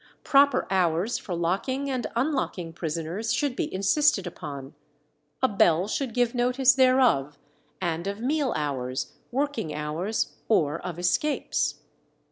Proper 0.23 0.65
hours 0.71 1.19
for 1.19 1.35
locking 1.35 1.87
and 1.87 2.07
unlocking 2.15 2.73
prisoners 2.73 3.31
should 3.31 3.55
be 3.55 3.71
insisted 3.71 4.25
upon; 4.25 4.73
a 5.43 5.47
bell 5.47 5.87
should 5.87 6.15
give 6.15 6.33
notice 6.33 6.73
thereof, 6.73 7.37
and 7.79 8.07
of 8.07 8.19
meal 8.19 8.51
hours, 8.55 9.13
working 9.31 9.75
hours, 9.75 10.37
or 10.49 10.79
of 10.79 10.97
escapes. 10.97 11.81